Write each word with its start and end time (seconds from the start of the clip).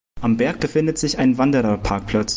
Am 0.19 0.35
Berg 0.37 0.59
befindet 0.59 0.97
sich 0.97 1.19
ein 1.19 1.37
Wandererparkplatz. 1.37 2.29